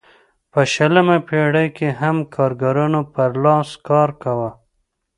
[0.51, 4.49] په شلمه پېړۍ کې هم کارګرانو پر لاس کار کاوه.